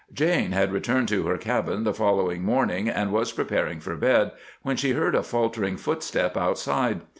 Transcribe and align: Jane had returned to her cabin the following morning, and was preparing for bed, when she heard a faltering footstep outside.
Jane 0.11 0.51
had 0.51 0.71
returned 0.73 1.07
to 1.09 1.27
her 1.27 1.37
cabin 1.37 1.83
the 1.83 1.93
following 1.93 2.41
morning, 2.43 2.89
and 2.89 3.11
was 3.11 3.31
preparing 3.31 3.79
for 3.79 3.95
bed, 3.95 4.31
when 4.63 4.75
she 4.75 4.93
heard 4.93 5.13
a 5.13 5.21
faltering 5.21 5.77
footstep 5.77 6.35
outside. 6.35 7.01